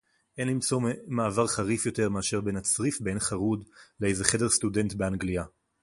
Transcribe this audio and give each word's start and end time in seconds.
אֵין 0.39 0.47
לִמְצֹא 0.47 0.75
מֵעֵבֶר 1.07 1.47
חָרִיף 1.47 1.85
יֻתַּר 1.85 2.09
מְאַשֵּׁר 2.09 2.41
בֵּין 2.41 2.57
הַצְּרִיף 2.57 3.01
בעין-חרוד 3.01 3.63
לְאֵיזֶה 3.99 4.23
חֶדֶר 4.23 4.49
סְטוּדֶנְט 4.49 4.93
בְּאַנְגְּלִיָּה. 4.93 5.43